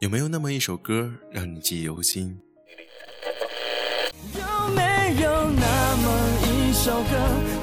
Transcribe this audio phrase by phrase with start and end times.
[0.00, 2.38] 有没有那么一首歌让你记忆犹新？
[4.34, 6.10] 有没有那么
[6.42, 7.08] 一首歌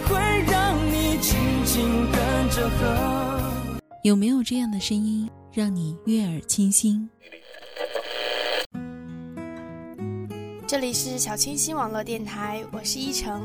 [0.07, 0.20] 会
[0.51, 3.79] 让你轻轻跟着和？
[4.01, 7.07] 有没有这样的声音让你悦耳清新？
[10.65, 13.40] 这里是小清新网络电台，我是依晨，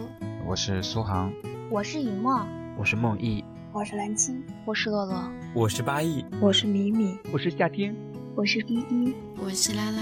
[0.46, 1.30] 我是苏杭，
[1.70, 2.43] 我是雨墨，
[2.79, 7.95] 我是梦忆，我是蓝青，我是洛洛，我是八亿，我是米米，我是夏天。
[8.39, 10.00] 我是依依，我是拉拉。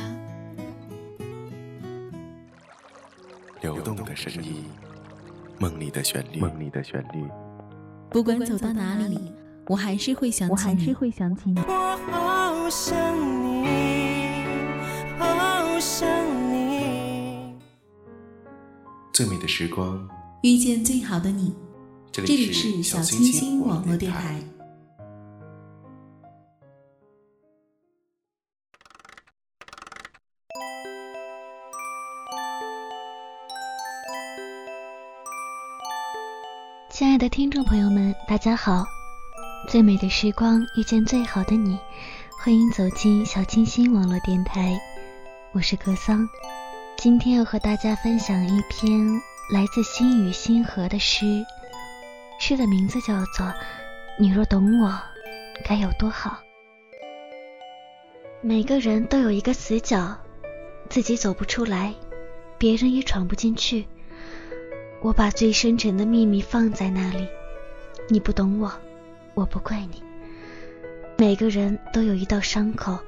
[3.63, 4.63] 流动的声音，
[5.58, 7.25] 梦里的旋律，梦里的旋律。
[8.11, 9.32] 不管走到哪里，
[9.68, 11.58] 我还是会想起你，我还是会想起你。
[11.61, 12.94] 我好想
[13.43, 13.64] 你，
[15.18, 16.07] 好想
[16.53, 17.57] 你。
[19.14, 20.07] 最美的时光，
[20.43, 21.55] 遇见最好的你。
[22.13, 24.39] 这里是小清新网络电台。
[36.98, 38.86] 亲爱的听众朋友们，大家好！
[39.69, 41.78] 最美的时光遇见最好的你，
[42.41, 44.80] 欢迎走进小清新网络电台，
[45.53, 46.27] 我是格桑。
[46.97, 48.98] 今天要和大家分享一篇
[49.50, 51.44] 来自心语星河的诗，
[52.41, 53.44] 诗的名字叫做
[54.19, 54.98] 《你若懂我，
[55.66, 56.31] 该有多好》。
[58.41, 60.16] 每个人都有一个死角，
[60.88, 61.94] 自己走不出来，
[62.56, 63.86] 别人也闯不进去。
[65.00, 67.28] 我把最深沉的秘密放在那里，
[68.08, 68.72] 你不懂我，
[69.34, 70.03] 我不怪你。
[71.16, 72.98] 每个人都有一道伤口，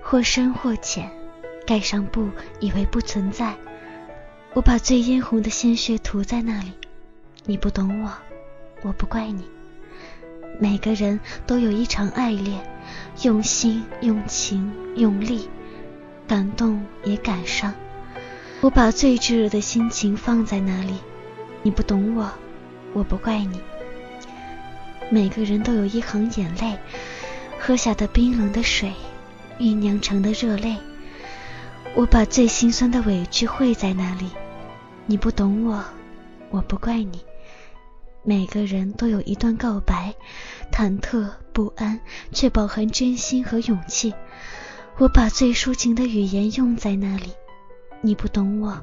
[0.00, 1.10] 或深或浅，
[1.66, 2.28] 盖上布
[2.60, 3.54] 以为不存在。
[4.52, 6.72] 我把最嫣红的鲜血涂在那里，
[7.44, 8.12] 你不懂我，
[8.82, 9.44] 我不怪你。
[10.60, 12.64] 每个人都有一场爱恋，
[13.22, 15.48] 用心、用情、用力，
[16.28, 17.74] 感动也感伤。
[18.60, 20.94] 我把最炙热的心情放在那里。
[21.64, 22.30] 你不懂我，
[22.92, 23.58] 我不怪你。
[25.10, 26.78] 每个人都有一行眼泪，
[27.58, 28.92] 喝下的冰冷的水，
[29.58, 30.76] 酝酿成的热泪。
[31.94, 34.28] 我把最心酸的委屈汇在那里。
[35.06, 35.82] 你不懂我，
[36.50, 37.24] 我不怪你。
[38.22, 40.14] 每个人都有一段告白，
[40.70, 41.98] 忐忑不安，
[42.30, 44.12] 却饱含真心和勇气。
[44.98, 47.32] 我把最抒情的语言用在那里。
[48.02, 48.78] 你不懂我，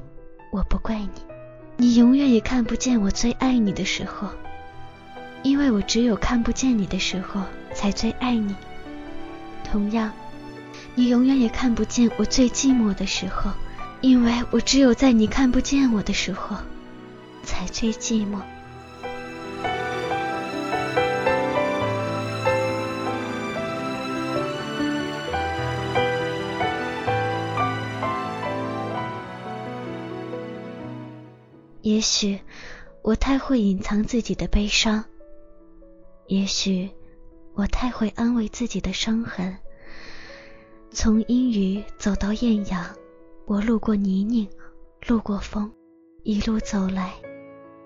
[0.50, 1.31] 我不怪你。
[1.82, 4.28] 你永远也看不见我最爱你的时候，
[5.42, 7.42] 因为我只有看不见你的时候
[7.74, 8.54] 才最爱你。
[9.64, 10.12] 同样，
[10.94, 13.50] 你永远也看不见我最寂寞的时候，
[14.00, 16.56] 因为我只有在你看不见我的时候
[17.42, 18.38] 才最寂寞。
[31.92, 32.40] 也许
[33.02, 35.04] 我太会隐藏自己的悲伤，
[36.26, 36.88] 也许
[37.52, 39.58] 我太会安慰自己的伤痕。
[40.90, 42.82] 从阴雨走到艳阳，
[43.44, 44.48] 我路过泥泞，
[45.06, 45.70] 路过风，
[46.22, 47.12] 一路走来，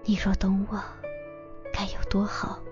[0.05, 0.81] 你若懂我，
[1.73, 2.63] 该有多好。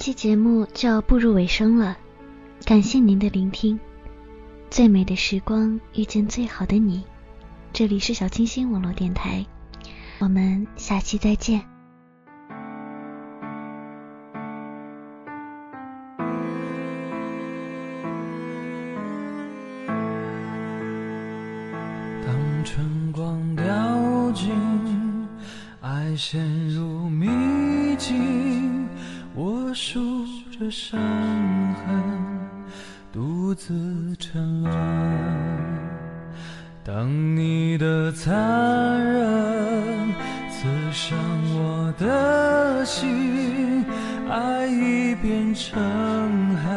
[0.00, 1.94] 期节目就要步入尾声了，
[2.64, 3.78] 感谢您的聆听。
[4.70, 7.04] 最美的时光遇见最好的你，
[7.74, 9.44] 这里是小清新网络电台，
[10.18, 11.60] 我们下期再见。
[22.24, 24.50] 当春光掉尽，
[25.82, 27.26] 爱陷入迷
[27.98, 28.49] 境。
[29.70, 30.98] 我数着伤
[31.74, 32.02] 痕
[33.12, 33.72] 独自
[34.18, 34.72] 沉沦
[36.82, 38.34] 当你的残
[39.00, 40.12] 忍
[40.50, 41.16] 刺伤
[41.54, 43.84] 我的心
[44.28, 45.80] 爱已变成
[46.56, 46.74] 恨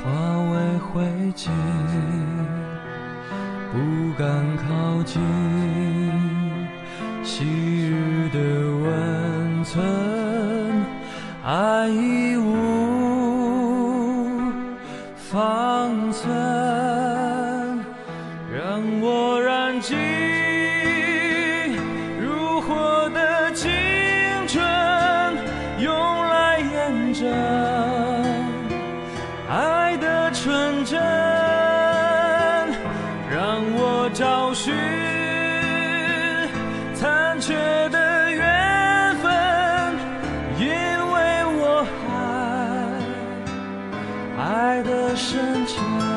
[0.00, 0.10] 化
[0.52, 1.02] 为灰
[1.34, 1.48] 烬
[3.72, 5.20] 不敢靠近
[7.24, 8.38] 昔日的
[8.78, 10.03] 温存。
[11.88, 12.54] 一无
[15.16, 16.28] 方寸，
[18.52, 19.96] 让我燃尽
[22.20, 23.70] 如火的青
[24.46, 24.64] 春，
[25.78, 25.94] 用
[26.28, 27.28] 来验证
[29.50, 31.43] 爱的纯真。
[44.36, 46.13] 爱的深沉。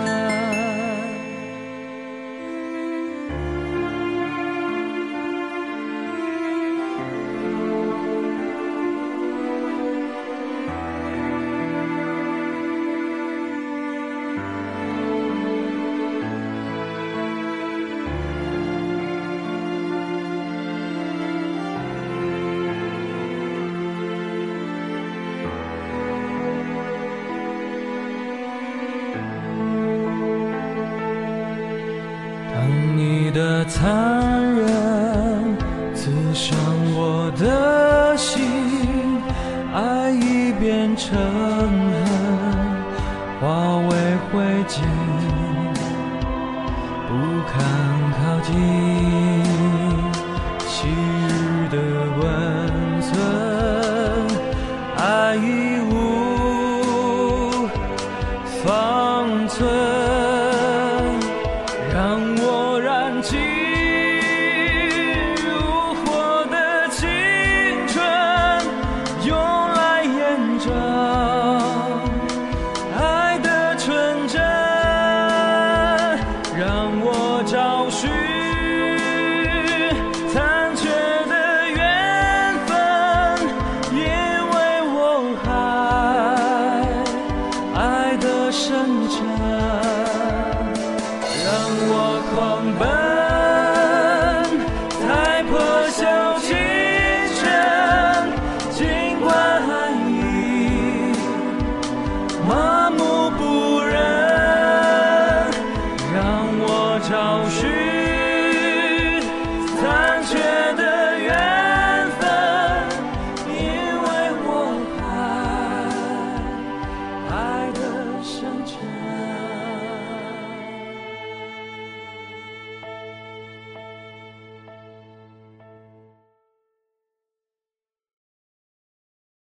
[33.67, 35.57] 残忍
[35.93, 36.57] 刺伤
[36.95, 38.41] 我的心
[39.73, 41.69] 爱已变成恨
[43.41, 43.89] 化为
[44.31, 45.16] 灰烬。
[89.07, 89.46] child.